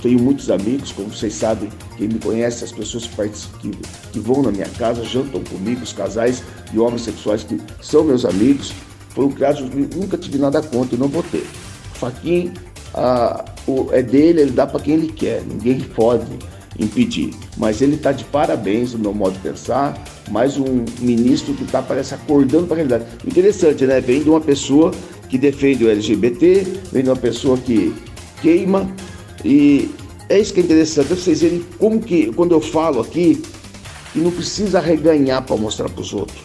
Tenho 0.00 0.20
muitos 0.20 0.48
amigos, 0.48 0.92
como 0.92 1.08
vocês 1.08 1.34
sabem, 1.34 1.68
quem 1.96 2.06
me 2.06 2.20
conhece, 2.20 2.62
as 2.62 2.70
pessoas 2.70 3.08
que, 3.08 3.28
que, 3.58 3.76
que 4.12 4.20
vão 4.20 4.42
na 4.44 4.52
minha 4.52 4.68
casa, 4.78 5.02
jantam 5.02 5.42
comigo, 5.42 5.82
os 5.82 5.92
casais 5.92 6.40
de 6.70 6.78
homossexuais 6.78 7.42
que 7.42 7.60
são 7.80 8.04
meus 8.04 8.24
amigos, 8.24 8.72
foram 9.08 9.32
criados, 9.32 9.60
nunca 9.96 10.16
tive 10.16 10.38
nada 10.38 10.62
contra 10.62 10.94
e 10.94 10.98
não 11.00 11.08
vou 11.08 11.24
ter. 11.24 11.44
Faquin 11.94 12.52
o, 13.66 13.88
é 13.92 14.02
dele, 14.02 14.42
ele 14.42 14.50
dá 14.50 14.66
para 14.66 14.80
quem 14.80 14.94
ele 14.94 15.12
quer, 15.12 15.42
ninguém 15.42 15.80
pode 15.80 16.26
impedir. 16.78 17.34
Mas 17.56 17.82
ele 17.82 17.96
está 17.96 18.12
de 18.12 18.24
parabéns 18.24 18.92
no 18.92 18.98
meu 18.98 19.14
modo 19.14 19.34
de 19.34 19.40
pensar, 19.40 19.96
mais 20.30 20.56
um 20.56 20.84
ministro 21.00 21.54
que 21.54 21.64
está, 21.64 21.82
parece, 21.82 22.14
acordando 22.14 22.66
para 22.66 22.74
a 22.74 22.76
realidade. 22.76 23.04
Interessante, 23.26 23.86
né? 23.86 24.00
Vem 24.00 24.22
de 24.22 24.30
uma 24.30 24.40
pessoa 24.40 24.92
que 25.28 25.38
defende 25.38 25.84
o 25.84 25.90
LGBT, 25.90 26.66
vem 26.92 27.02
de 27.02 27.08
uma 27.08 27.16
pessoa 27.16 27.56
que 27.56 27.94
queima, 28.40 28.90
e 29.44 29.90
é 30.28 30.38
isso 30.38 30.52
que 30.52 30.60
é 30.60 30.62
interessante, 30.62 31.08
vocês 31.08 31.42
verem 31.42 31.64
como 31.78 32.00
que, 32.00 32.32
quando 32.32 32.52
eu 32.52 32.60
falo 32.60 33.00
aqui, 33.00 33.42
que 34.12 34.18
não 34.18 34.30
precisa 34.30 34.78
reganhar 34.80 35.42
para 35.42 35.56
mostrar 35.56 35.88
para 35.88 36.00
os 36.00 36.12
outros. 36.12 36.38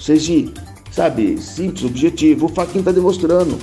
Seja, 0.00 0.52
sabe, 0.92 1.36
simples, 1.40 1.84
objetivo. 1.84 2.46
O 2.46 2.48
Faquinha 2.48 2.80
está 2.80 2.92
demonstrando. 2.92 3.58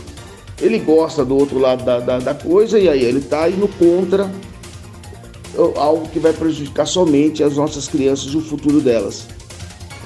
Ele 0.62 0.79
gosta 0.79 1.25
do 1.25 1.38
outro 1.38 1.59
lado 1.59 1.83
da, 1.83 2.00
da, 2.00 2.19
da 2.19 2.33
coisa 2.33 2.79
e 2.79 2.88
aí 2.88 3.03
ele 3.03 3.19
está 3.19 3.50
indo 3.50 3.67
contra 3.67 4.31
algo 5.75 6.07
que 6.09 6.19
vai 6.19 6.33
prejudicar 6.33 6.85
somente 6.85 7.43
as 7.43 7.55
nossas 7.55 7.88
crianças 7.88 8.33
e 8.33 8.38
o 8.38 8.41
futuro 8.41 8.81
delas. 8.81 9.27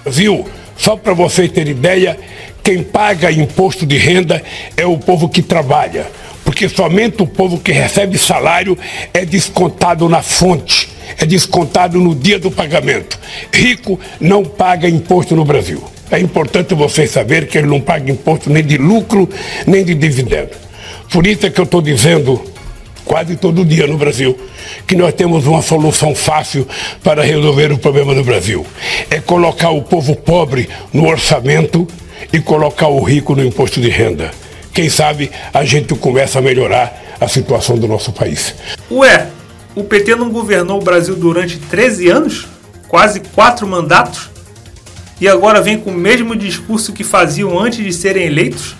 Viu? 0.05 0.45
Só 0.77 0.95
para 0.95 1.13
vocês 1.13 1.51
terem 1.51 1.71
ideia, 1.71 2.17
quem 2.63 2.83
paga 2.83 3.31
imposto 3.31 3.85
de 3.85 3.97
renda 3.97 4.41
é 4.77 4.85
o 4.85 4.97
povo 4.97 5.27
que 5.27 5.41
trabalha, 5.41 6.07
porque 6.45 6.69
somente 6.69 7.21
o 7.21 7.27
povo 7.27 7.59
que 7.59 7.71
recebe 7.71 8.17
salário 8.17 8.77
é 9.13 9.25
descontado 9.25 10.07
na 10.07 10.21
fonte, 10.21 10.89
é 11.17 11.25
descontado 11.25 11.99
no 11.99 12.15
dia 12.15 12.39
do 12.39 12.49
pagamento. 12.49 13.19
Rico 13.51 13.99
não 14.21 14.45
paga 14.45 14.87
imposto 14.87 15.35
no 15.35 15.43
Brasil. 15.43 15.83
É 16.11 16.19
importante 16.19 16.73
vocês 16.73 17.11
saberem 17.11 17.47
que 17.47 17.57
ele 17.57 17.67
não 17.67 17.79
paga 17.79 18.11
imposto 18.11 18.49
nem 18.49 18.63
de 18.63 18.77
lucro, 18.77 19.29
nem 19.67 19.83
de 19.83 19.93
dividendo. 19.93 20.51
Por 21.11 21.25
isso 21.27 21.45
é 21.45 21.49
que 21.49 21.59
eu 21.59 21.65
estou 21.65 21.81
dizendo 21.81 22.41
quase 23.05 23.35
todo 23.35 23.65
dia 23.65 23.87
no 23.87 23.97
Brasil, 23.97 24.37
que 24.85 24.95
nós 24.95 25.13
temos 25.13 25.47
uma 25.47 25.63
solução 25.63 26.13
fácil 26.13 26.67
para 27.03 27.23
resolver 27.23 27.71
o 27.71 27.77
problema 27.77 28.13
do 28.13 28.23
Brasil. 28.23 28.65
É 29.09 29.19
colocar 29.19 29.71
o 29.71 29.81
povo 29.81 30.15
pobre 30.15 30.69
no 30.93 31.07
orçamento 31.07 31.87
e 32.31 32.39
colocar 32.39 32.87
o 32.87 33.01
rico 33.01 33.35
no 33.35 33.43
imposto 33.43 33.81
de 33.81 33.89
renda. 33.89 34.31
Quem 34.73 34.89
sabe 34.89 35.31
a 35.51 35.65
gente 35.65 35.95
começa 35.95 36.37
a 36.39 36.41
melhorar 36.41 37.17
a 37.19 37.27
situação 37.27 37.77
do 37.77 37.87
nosso 37.87 38.11
país. 38.11 38.53
Ué, 38.91 39.27
o 39.75 39.83
PT 39.83 40.15
não 40.15 40.29
governou 40.29 40.79
o 40.79 40.83
Brasil 40.83 41.15
durante 41.15 41.57
13 41.57 42.09
anos? 42.09 42.47
Quase 42.87 43.19
quatro 43.19 43.67
mandatos? 43.67 44.29
E 45.21 45.27
agora 45.27 45.61
vem 45.61 45.77
com 45.77 45.91
o 45.91 45.97
mesmo 45.97 46.35
discurso 46.35 46.93
que 46.93 47.03
faziam 47.03 47.59
antes 47.59 47.83
de 47.83 47.91
serem 47.91 48.25
eleitos? 48.25 48.75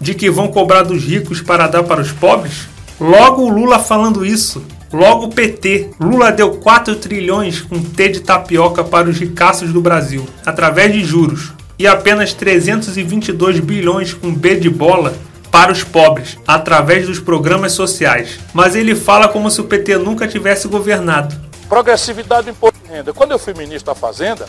De 0.00 0.14
que 0.14 0.30
vão 0.30 0.48
cobrar 0.48 0.82
dos 0.82 1.02
ricos 1.02 1.42
para 1.42 1.66
dar 1.66 1.82
para 1.82 2.00
os 2.00 2.12
pobres? 2.12 2.68
Logo 3.00 3.42
o 3.42 3.48
Lula 3.48 3.78
falando 3.78 4.24
isso. 4.24 4.62
Logo 4.92 5.26
o 5.26 5.28
PT. 5.30 5.90
Lula 6.00 6.30
deu 6.30 6.52
4 6.52 6.96
trilhões 6.96 7.60
com 7.60 7.82
T 7.82 8.08
de 8.08 8.20
tapioca 8.20 8.84
para 8.84 9.08
os 9.08 9.18
ricaços 9.18 9.72
do 9.72 9.80
Brasil, 9.80 10.26
através 10.46 10.92
de 10.92 11.04
juros. 11.04 11.52
E 11.78 11.86
apenas 11.86 12.34
322 12.34 13.58
bilhões 13.60 14.14
com 14.14 14.32
B 14.32 14.56
de 14.56 14.70
bola 14.70 15.14
para 15.50 15.72
os 15.72 15.82
pobres, 15.82 16.38
através 16.46 17.06
dos 17.06 17.18
programas 17.18 17.72
sociais. 17.72 18.38
Mas 18.54 18.76
ele 18.76 18.94
fala 18.94 19.28
como 19.28 19.50
se 19.50 19.60
o 19.60 19.64
PT 19.64 19.98
nunca 19.98 20.28
tivesse 20.28 20.68
governado. 20.68 21.34
Progressividade 21.68 22.44
do 22.44 22.50
imposto 22.50 22.78
de 22.84 22.92
renda. 22.92 23.12
Quando 23.12 23.32
eu 23.32 23.38
fui 23.38 23.54
ministro 23.54 23.92
da 23.92 23.94
Fazenda, 23.94 24.46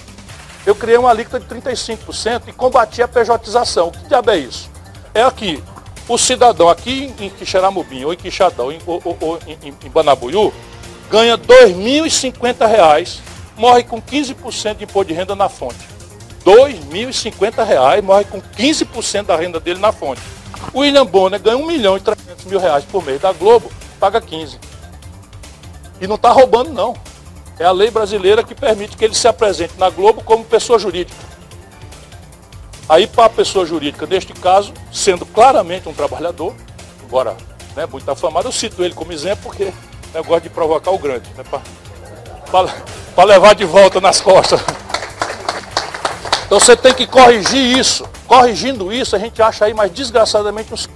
eu 0.66 0.76
criei 0.76 0.98
uma 0.98 1.10
alíquota 1.10 1.40
de 1.40 1.46
35% 1.46 2.44
e 2.48 2.54
combati 2.54 3.02
a 3.02 3.08
pejotização. 3.08 3.88
O 3.88 3.92
que 3.92 4.08
diabo 4.08 4.32
é 4.32 4.38
isso? 4.38 4.70
É 5.14 5.24
aqui, 5.24 5.62
o 6.08 6.18
cidadão 6.18 6.70
aqui 6.70 7.14
em 7.20 7.30
Quixeramobim, 7.30 8.06
ou 8.06 8.14
em 8.14 8.18
Quixadão, 8.18 8.68
ou, 8.86 9.02
ou, 9.04 9.18
ou 9.20 9.40
em, 9.48 9.58
em 9.84 9.90
Banabuiú, 9.90 10.54
ganha 11.10 11.36
R$ 11.36 11.42
2.050, 11.42 13.20
morre 13.58 13.84
com 13.84 14.02
15% 14.02 14.76
de 14.76 14.84
imposto 14.84 15.06
de 15.06 15.14
renda 15.14 15.36
na 15.36 15.50
fonte. 15.50 15.80
R$ 16.46 16.52
2.050, 16.52 18.02
morre 18.02 18.26
com 18.26 18.42
15% 18.42 19.26
da 19.26 19.36
renda 19.36 19.60
dele 19.60 19.80
na 19.80 19.92
fonte. 19.92 20.22
O 20.74 20.80
William 20.80 21.06
Bonner 21.06 21.40
ganha 21.40 21.58
1 21.58 21.66
milhão 21.66 21.98
e 21.98 22.00
300 22.00 22.46
mil 22.46 22.60
reais 22.60 22.86
por 22.86 23.04
mês 23.04 23.20
da 23.20 23.34
Globo, 23.34 23.72
paga 24.00 24.22
15. 24.22 24.60
E 26.00 26.08
não 26.08 26.16
está 26.16 26.32
roubando, 26.32 26.72
não. 26.72 26.96
É 27.62 27.64
a 27.64 27.72
lei 27.72 27.92
brasileira 27.92 28.44
que 28.44 28.56
permite 28.56 28.98
que 28.98 29.06
ele 29.06 29.14
se 29.14 29.28
apresente 29.28 29.74
na 29.78 29.88
Globo 29.88 30.24
como 30.24 30.44
pessoa 30.44 30.80
jurídica. 30.80 31.16
Aí, 32.90 33.06
para 33.06 33.26
a 33.26 33.30
pessoa 33.30 33.68
jurídica, 33.68 34.08
neste 34.08 34.34
caso, 34.34 34.74
sendo 34.92 35.28
claramente 35.28 35.88
um 35.88 35.94
trabalhador, 35.94 36.56
embora 37.06 37.38
né, 37.76 37.86
muito 37.86 38.10
afamado, 38.10 38.48
eu 38.48 38.52
cito 38.52 38.84
ele 38.84 38.96
como 38.96 39.14
exemplo 39.14 39.44
porque 39.44 39.66
eu 39.66 39.74
né, 40.12 40.24
gosto 40.28 40.42
de 40.42 40.50
provocar 40.50 40.90
o 40.90 40.98
grande, 40.98 41.30
né, 41.38 41.44
para 42.50 43.24
levar 43.26 43.54
de 43.54 43.64
volta 43.64 44.02
nas 44.02 44.20
costas. 44.20 44.60
Então 46.48 46.60
você 46.60 46.76
tem 46.76 46.96
que 46.96 47.06
corrigir 47.06 47.78
isso. 47.78 48.10
Corrigindo 48.26 48.92
isso, 48.92 49.16
a 49.16 49.20
gente 49.20 49.40
acha 49.40 49.66
aí 49.66 49.74
mais 49.76 49.92
desgraçadamente 49.92 50.74
uns 50.74 50.90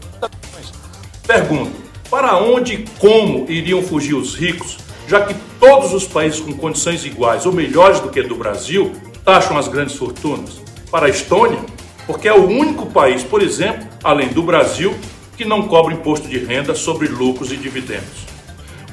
Pergunto: 1.27 1.75
para 2.09 2.35
onde 2.39 2.73
e 2.73 2.87
como 2.97 3.45
iriam 3.51 3.83
fugir 3.83 4.15
os 4.15 4.33
ricos, 4.33 4.79
já 5.07 5.21
que 5.21 5.35
todos 5.59 5.93
os 5.93 6.07
países 6.07 6.39
com 6.39 6.53
condições 6.53 7.05
iguais 7.05 7.45
ou 7.45 7.53
melhores 7.53 7.99
do 7.99 8.09
que 8.09 8.21
do 8.23 8.35
Brasil 8.35 8.91
taxam 9.23 9.57
as 9.57 9.67
grandes 9.67 9.95
fortunas? 9.95 10.61
Para 10.89 11.07
a 11.07 11.09
Estônia, 11.09 11.59
porque 12.07 12.27
é 12.27 12.33
o 12.33 12.47
único 12.47 12.87
país, 12.87 13.23
por 13.23 13.41
exemplo, 13.41 13.87
além 14.03 14.29
do 14.29 14.41
Brasil, 14.41 14.95
que 15.37 15.45
não 15.45 15.67
cobra 15.67 15.93
imposto 15.93 16.27
de 16.27 16.39
renda 16.39 16.73
sobre 16.73 17.07
lucros 17.07 17.51
e 17.51 17.57
dividendos. 17.57 18.25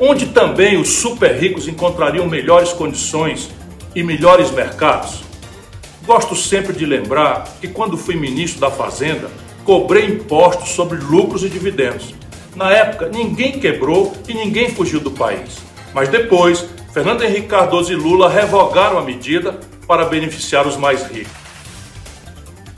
Onde 0.00 0.26
também 0.26 0.81
os 0.81 0.88
super 0.88 1.37
ricos 1.37 1.69
encontrariam 1.69 2.26
melhores 2.26 2.73
condições 2.73 3.50
e 3.95 4.02
melhores 4.02 4.50
mercados? 4.50 5.23
Gosto 6.04 6.35
sempre 6.35 6.73
de 6.73 6.85
lembrar 6.85 7.45
que 7.61 7.69
quando 7.69 7.97
fui 7.97 8.16
ministro 8.16 8.61
da 8.61 8.71
Fazenda, 8.71 9.31
cobrei 9.64 10.07
impostos 10.07 10.71
sobre 10.71 10.99
lucros 10.99 11.45
e 11.45 11.49
dividendos. 11.49 12.14
Na 12.57 12.71
época, 12.73 13.09
ninguém 13.09 13.61
quebrou 13.61 14.12
e 14.28 14.35
ninguém 14.35 14.69
fugiu 14.71 14.99
do 14.99 15.11
país. 15.11 15.72
Mas 15.94 16.08
depois, 16.08 16.66
Fernando 16.92 17.22
Henrique 17.22 17.49
Cardoso 17.49 17.92
e 17.92 17.96
Lula 17.96 18.28
revogaram 18.28 18.99
a 18.99 19.02
medida 19.02 19.58
para 19.87 20.06
beneficiar 20.06 20.66
os 20.66 20.76
mais 20.76 21.02
ricos. 21.06 21.42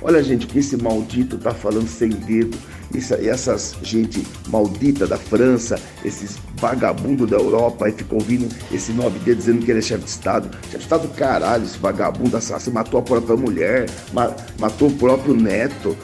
Olha, 0.02 0.22
gente, 0.22 0.46
que 0.46 0.58
esse 0.58 0.76
maldito 0.76 1.38
tá 1.38 1.52
falando 1.52 1.88
sem 1.88 2.10
dedo. 2.10 2.56
Isso, 2.94 3.14
essas 3.14 3.74
gente 3.82 4.24
maldita 4.48 5.06
da 5.06 5.16
França, 5.16 5.80
esses 6.04 6.38
vagabundos 6.56 7.28
da 7.28 7.36
Europa, 7.36 7.86
aí 7.86 7.92
ficam 7.92 8.18
ouvindo 8.18 8.46
esse 8.70 8.92
nove 8.92 9.18
dedos 9.20 9.46
dizendo 9.46 9.64
que 9.64 9.70
ele 9.70 9.78
é 9.78 9.82
chefe 9.82 10.04
de 10.04 10.10
Estado. 10.10 10.50
Chefe 10.64 10.76
de 10.76 10.82
Estado, 10.82 11.08
caralho, 11.16 11.64
esse 11.64 11.78
vagabundo 11.78 12.36
assassino 12.36 12.74
matou 12.74 13.00
a 13.00 13.02
própria 13.02 13.36
mulher, 13.36 13.88
ma 14.12 14.34
matou 14.58 14.88
o 14.88 14.92
próprio 14.92 15.34
neto. 15.34 15.96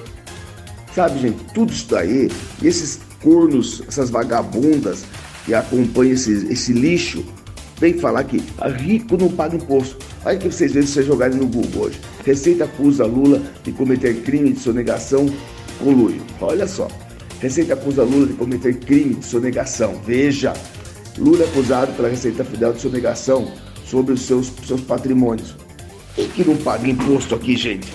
Sabe, 0.95 1.21
gente, 1.21 1.45
tudo 1.55 1.73
isso 1.73 1.87
daí, 1.91 2.31
e 2.61 2.67
esses 2.67 3.01
cornos, 3.23 3.83
essas 3.87 4.11
vagabundas 4.11 5.05
que 5.45 5.55
acompanham 5.55 6.13
esse, 6.13 6.47
esse 6.51 6.73
lixo, 6.73 7.25
vem 7.79 7.95
falar 7.95 8.25
que 8.25 8.43
rico 8.79 9.17
não 9.17 9.29
paga 9.31 9.57
imposto. 9.57 9.97
Aí 10.25 10.37
que 10.39 10.51
vocês 10.51 10.73
veem 10.73 10.87
vocês 10.87 11.07
jogarem 11.07 11.39
no 11.39 11.47
Google 11.47 11.85
hoje. 11.85 12.01
Receita 12.25 12.65
acusa 12.65 13.07
Lula 13.07 13.43
de 13.65 13.73
cometer 13.73 14.23
crime 14.23 14.53
de 14.53 14.61
sonegação 14.61 15.27
com 15.79 15.93
Lula. 15.93 16.17
Olha 16.41 16.67
só. 16.67 16.89
Receita 17.41 17.73
acusa 17.73 18.03
Lula 18.03 18.27
de 18.27 18.35
cometer 18.35 18.75
crime 18.81 19.15
de 19.15 19.25
sonegação. 19.25 20.01
Veja. 20.05 20.53
Lula 21.17 21.43
é 21.43 21.47
acusado 21.47 21.93
pela 21.95 22.09
Receita 22.09 22.45
Federal 22.45 22.75
de 22.75 22.81
sonegação 22.81 23.51
sobre 23.85 24.15
os 24.15 24.23
seus, 24.23 24.53
seus 24.67 24.81
patrimônios. 24.83 25.57
Quem 26.15 26.29
que 26.29 26.45
não 26.45 26.57
paga 26.57 26.89
imposto 26.89 27.35
aqui, 27.35 27.57
gente? 27.57 27.93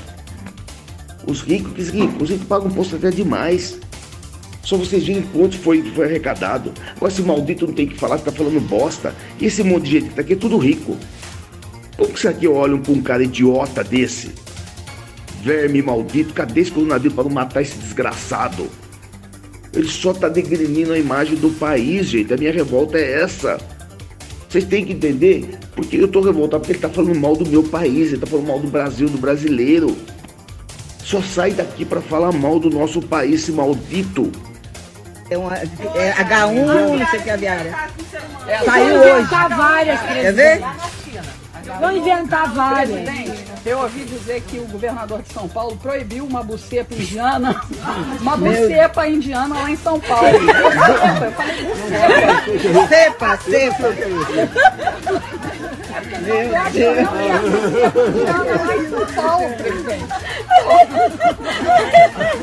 Os 1.27 1.41
ricos, 1.41 1.73
que 1.73 1.81
ricos, 1.81 2.23
os 2.23 2.29
ricos 2.29 2.47
pagam 2.47 2.67
imposto 2.67 2.95
até 2.95 3.09
demais. 3.11 3.79
Só 4.65 4.75
vocês 4.77 5.05
virem 5.05 5.21
quanto 5.31 5.59
foi, 5.59 5.83
foi 5.93 6.05
arrecadado. 6.05 6.73
Agora 6.95 7.11
esse 7.11 7.21
maldito 7.21 7.67
não 7.67 7.73
tem 7.73 7.87
que 7.87 7.95
falar, 7.95 8.17
tá 8.17 8.31
falando 8.31 8.59
bosta. 8.59 9.13
E 9.39 9.45
esse 9.45 9.63
monte 9.63 9.83
de 9.83 9.91
gente 9.91 10.09
que 10.09 10.15
tá 10.15 10.21
aqui 10.21 10.33
é 10.33 10.35
tudo 10.35 10.57
rico. 10.57 10.97
Como 11.95 12.11
que 12.11 12.17
isso 12.17 12.27
aqui 12.27 12.47
olham 12.47 12.81
pra 12.81 12.91
um 12.91 13.01
cara 13.01 13.23
idiota 13.23 13.83
desse? 13.83 14.31
Verme 15.43 15.83
maldito, 15.83 16.33
cadê 16.33 16.61
esse 16.61 16.71
coronavírus 16.71 17.13
para 17.13 17.23
não 17.25 17.31
matar 17.31 17.61
esse 17.61 17.77
desgraçado? 17.77 18.67
Ele 19.71 19.87
só 19.87 20.13
tá 20.13 20.27
degrinindo 20.27 20.93
a 20.93 20.97
imagem 20.97 21.35
do 21.35 21.51
país, 21.51 22.07
gente. 22.07 22.33
A 22.33 22.37
minha 22.37 22.51
revolta 22.51 22.97
é 22.97 23.21
essa. 23.21 23.59
Vocês 24.49 24.65
têm 24.65 24.83
que 24.83 24.93
entender 24.93 25.59
porque 25.75 25.97
eu 25.97 26.07
tô 26.07 26.21
revoltado 26.21 26.61
porque 26.61 26.73
ele 26.73 26.79
tá 26.79 26.89
falando 26.89 27.13
mal 27.19 27.35
do 27.35 27.47
meu 27.47 27.61
país, 27.61 28.07
ele 28.07 28.17
tá 28.21 28.25
falando 28.25 28.47
mal 28.47 28.59
do 28.59 28.67
Brasil, 28.67 29.07
do 29.07 29.17
brasileiro. 29.19 29.95
Só 31.03 31.21
sai 31.21 31.51
daqui 31.51 31.85
para 31.85 32.01
falar 32.01 32.31
mal 32.31 32.59
do 32.59 32.71
nosso 32.71 32.99
país, 32.99 33.43
esse 33.43 33.51
maldito. 33.51 34.31
É, 35.29 35.37
uma, 35.37 35.55
é 35.55 36.13
H1, 36.23 36.97
não 36.97 37.07
sei 37.07 37.19
o 37.19 37.23
que 37.23 37.29
é 37.29 37.33
aviária. 37.33 37.75
Saiu 38.63 38.99
hoje. 38.99 39.27
várias, 39.57 40.01
Quer 40.01 40.33
ver? 40.33 40.61
Vão 41.79 41.91
inventar 41.91 42.53
várias. 42.53 43.09
Eu 43.65 43.79
ouvi 43.79 44.03
dizer 44.05 44.41
que 44.41 44.59
o 44.59 44.67
governador 44.67 45.23
de 45.23 45.33
São 45.33 45.49
Paulo 45.49 45.75
proibiu 45.77 46.23
uma 46.25 46.43
bucepa 46.43 46.93
indiana, 46.93 47.59
uma 48.21 48.37
bucepa 48.37 49.07
indiana 49.07 49.55
lá 49.55 49.71
em 49.71 49.77
São 49.77 49.99
Paulo. 49.99 50.27
Eu 50.27 51.31
falei 51.31 51.63
bucepa. 51.63 52.87
Cepa, 52.87 53.37
cepa. 53.37 53.89
Meu 56.21 56.47
Deus. 56.71 57.09
Lá 58.67 58.77
em 58.77 58.89
São 58.89 59.05
Paulo, 59.15 59.49
presidente. 59.57 60.05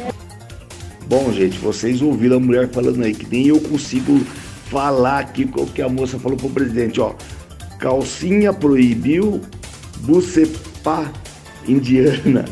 Bom, 1.12 1.30
gente, 1.30 1.58
vocês 1.58 2.00
ouviram 2.00 2.38
a 2.38 2.40
mulher 2.40 2.70
falando 2.70 3.04
aí 3.04 3.12
que 3.12 3.26
nem 3.30 3.48
eu 3.48 3.60
consigo 3.60 4.18
falar 4.70 5.18
aqui 5.18 5.46
o 5.54 5.66
que 5.66 5.82
a 5.82 5.88
moça 5.88 6.18
falou 6.18 6.38
pro 6.38 6.48
presidente, 6.48 7.02
ó. 7.02 7.12
Calcinha 7.78 8.50
proibiu, 8.50 9.38
bucepa 9.98 11.12
indiana. 11.68 12.46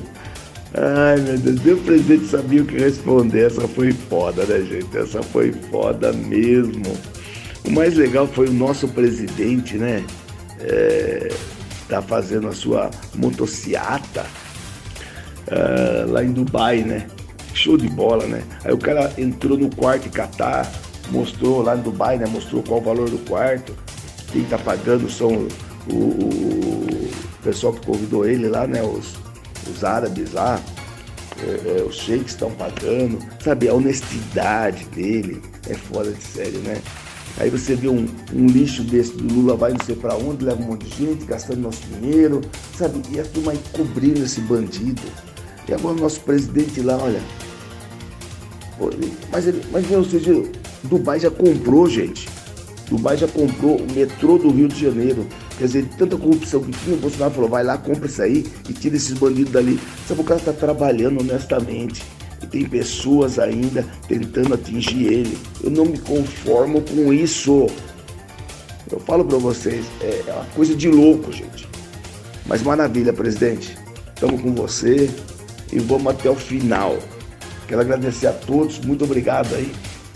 Ai 0.74 1.18
meu 1.22 1.38
Deus, 1.38 1.64
nem 1.64 1.72
o 1.72 1.78
presidente 1.78 2.26
sabia 2.26 2.62
o 2.62 2.66
que 2.66 2.76
responder. 2.76 3.46
Essa 3.46 3.66
foi 3.66 3.92
foda, 3.92 4.44
né, 4.44 4.60
gente? 4.60 4.94
Essa 4.94 5.22
foi 5.22 5.52
foda 5.70 6.12
mesmo. 6.12 6.94
O 7.64 7.70
mais 7.70 7.96
legal 7.96 8.26
foi 8.26 8.48
o 8.48 8.52
nosso 8.52 8.86
presidente, 8.88 9.78
né? 9.78 10.04
É, 10.58 11.32
tá 11.88 12.02
fazendo 12.02 12.46
a 12.46 12.52
sua 12.52 12.90
motociata 13.14 14.26
é, 15.46 16.04
lá 16.06 16.22
em 16.22 16.32
Dubai, 16.32 16.82
né? 16.82 17.06
Show 17.60 17.76
de 17.76 17.88
bola, 17.88 18.26
né? 18.26 18.42
Aí 18.64 18.72
o 18.72 18.78
cara 18.78 19.12
entrou 19.18 19.58
no 19.58 19.68
quarto 19.74 20.08
em 20.08 20.10
Catar, 20.10 20.70
mostrou 21.10 21.62
lá 21.62 21.76
em 21.76 21.80
Dubai, 21.80 22.16
né? 22.16 22.26
Mostrou 22.26 22.62
qual 22.62 22.80
o 22.80 22.82
valor 22.82 23.10
do 23.10 23.18
quarto 23.18 23.74
quem 24.32 24.42
está 24.42 24.58
pagando 24.58 25.10
são 25.10 25.48
o, 25.90 25.94
o, 25.94 27.10
pessoal 27.42 27.72
que 27.72 27.84
convidou 27.86 28.26
ele 28.26 28.48
lá, 28.48 28.66
né? 28.66 28.82
Os, 28.82 29.14
os 29.70 29.84
árabes 29.84 30.32
lá, 30.32 30.60
é, 31.42 31.80
é, 31.80 31.82
os 31.82 31.96
sheiks 31.96 32.32
estão 32.32 32.50
pagando, 32.52 33.18
sabe? 33.42 33.68
A 33.68 33.74
honestidade 33.74 34.84
dele 34.86 35.42
é 35.68 35.74
fora 35.74 36.10
de 36.10 36.22
sério, 36.22 36.60
né? 36.60 36.80
Aí 37.38 37.48
você 37.48 37.74
vê 37.74 37.88
um, 37.88 38.06
um 38.34 38.46
lixo 38.46 38.82
desse 38.82 39.12
do 39.12 39.34
Lula 39.34 39.56
vai 39.56 39.72
não 39.72 39.84
sei 39.84 39.96
para 39.96 40.14
onde, 40.14 40.44
leva 40.44 40.62
um 40.62 40.66
monte 40.66 40.86
de 40.86 41.06
gente, 41.06 41.24
gastando 41.24 41.60
nosso 41.60 41.82
dinheiro, 41.86 42.40
sabe? 42.76 43.00
E 43.10 43.20
a 43.20 43.24
turma 43.24 43.52
aí 43.52 43.60
cobrindo 43.72 44.22
esse 44.22 44.40
bandido. 44.40 45.02
E 45.68 45.74
agora 45.74 45.96
o 45.96 46.00
nosso 46.00 46.20
presidente 46.20 46.80
lá, 46.80 46.96
olha. 46.96 47.20
Mas, 49.30 49.46
ele, 49.46 49.62
mas 49.70 49.90
ou 49.90 50.04
seja, 50.04 50.42
Dubai 50.84 51.20
já 51.20 51.30
comprou, 51.30 51.88
gente. 51.88 52.28
Dubai 52.88 53.16
já 53.16 53.28
comprou 53.28 53.76
o 53.76 53.92
metrô 53.92 54.38
do 54.38 54.50
Rio 54.50 54.68
de 54.68 54.80
Janeiro. 54.80 55.26
Quer 55.58 55.66
dizer, 55.66 55.88
tanta 55.98 56.16
corrupção 56.16 56.62
que 56.62 56.72
tinha, 56.72 56.96
o 56.96 56.98
Bolsonaro 56.98 57.34
falou, 57.34 57.50
vai 57.50 57.62
lá, 57.62 57.76
compra 57.78 58.06
isso 58.06 58.22
aí 58.22 58.46
e 58.68 58.72
tira 58.72 58.96
esses 58.96 59.12
bandidos 59.12 59.52
dali. 59.52 59.78
Sabe, 60.08 60.22
o 60.22 60.24
cara 60.24 60.40
está 60.40 60.52
trabalhando 60.52 61.20
honestamente. 61.20 62.02
E 62.42 62.46
tem 62.46 62.64
pessoas 62.64 63.38
ainda 63.38 63.84
tentando 64.08 64.54
atingir 64.54 65.06
ele. 65.06 65.38
Eu 65.62 65.70
não 65.70 65.84
me 65.84 65.98
conformo 65.98 66.80
com 66.80 67.12
isso. 67.12 67.66
Eu 68.90 68.98
falo 69.00 69.24
para 69.24 69.38
vocês, 69.38 69.84
é 70.00 70.32
uma 70.32 70.44
coisa 70.46 70.74
de 70.74 70.88
louco, 70.88 71.30
gente. 71.30 71.68
Mas 72.46 72.62
maravilha, 72.62 73.12
presidente. 73.12 73.76
Estamos 74.14 74.40
com 74.40 74.52
você 74.52 75.08
e 75.72 75.78
vamos 75.78 76.08
até 76.08 76.28
o 76.28 76.34
final. 76.34 76.98
Quero 77.70 77.82
agradecer 77.82 78.26
a 78.26 78.32
todos, 78.32 78.80
muito 78.80 79.04
obrigado 79.04 79.54
aí 79.54 79.70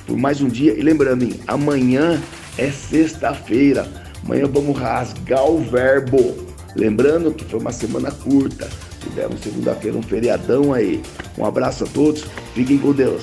por 0.09 0.17
mais 0.17 0.41
um 0.41 0.49
dia. 0.49 0.77
E 0.77 0.83
lembrando, 0.83 1.23
hein, 1.23 1.39
amanhã 1.47 2.21
é 2.59 2.69
sexta-feira. 2.69 3.87
Amanhã 4.25 4.49
vamos 4.53 4.77
rasgar 4.77 5.49
o 5.49 5.61
verbo. 5.61 6.35
Lembrando 6.75 7.33
que 7.33 7.45
foi 7.45 7.61
uma 7.61 7.71
semana 7.71 8.11
curta. 8.11 8.69
Tivemos 8.99 9.41
segunda-feira 9.41 9.97
um 9.97 10.03
feriadão 10.03 10.73
aí. 10.73 11.01
Um 11.39 11.47
abraço 11.47 11.85
a 11.85 11.87
todos. 11.87 12.25
Fiquem 12.55 12.77
com 12.77 12.93
Deus. 12.93 13.23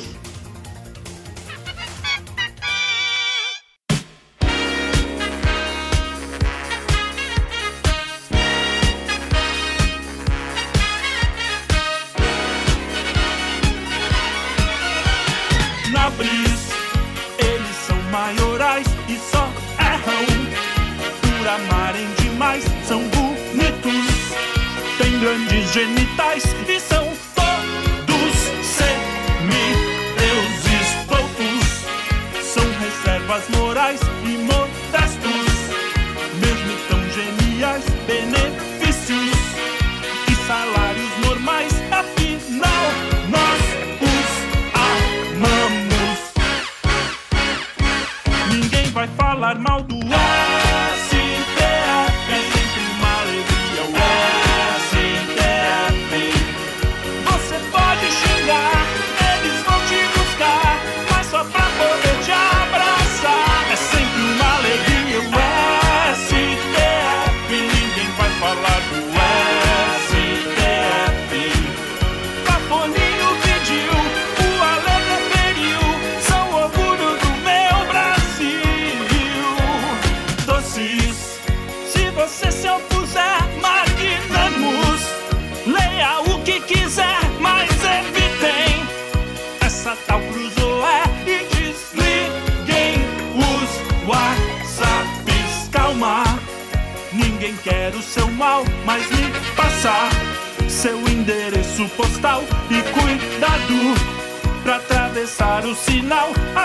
E 26.67 26.79
são 26.79 27.10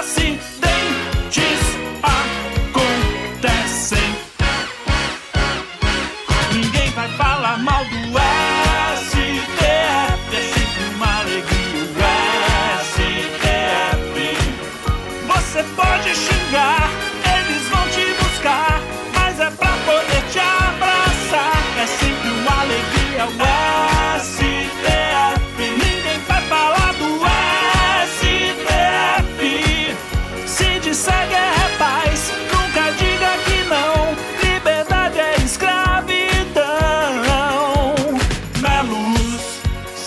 Acidentes 0.07 1.63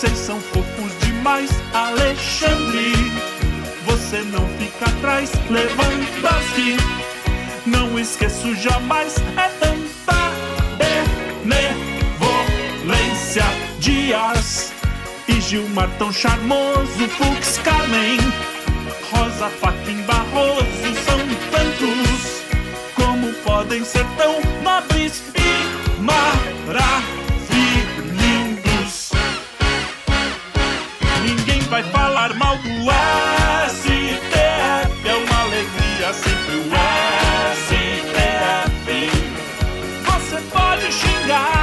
Vocês 0.00 0.16
são 0.16 0.40
fofos 0.40 0.96
demais, 1.04 1.50
Alexandre. 1.74 2.94
Você 3.84 4.22
não 4.32 4.48
fica 4.56 4.86
atrás, 4.86 5.30
Lewandowski. 5.50 6.78
Não 7.66 7.98
esqueço 7.98 8.54
jamais, 8.54 9.16
é 9.36 9.50
tanta 9.60 10.32
benevolência. 11.44 13.44
Dias 13.78 14.72
e 15.28 15.38
Gilmar 15.38 15.90
tão 15.98 16.10
charmoso, 16.10 17.06
Fux 17.18 17.58
Carmen. 17.58 18.20
Rosa, 19.12 19.50
Faquim, 19.60 20.00
Barroso, 20.04 20.94
são 21.04 21.18
tantos. 21.50 22.40
Como 22.94 23.34
podem 23.44 23.84
ser 23.84 24.06
tão 24.16 24.40
nobres 24.62 25.22
e 25.36 26.00
maravilhosos? 26.00 27.19
pode 40.48 40.90
xingar. 40.92 41.59